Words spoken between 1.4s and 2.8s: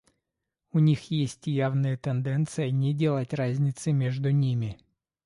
явная тенденция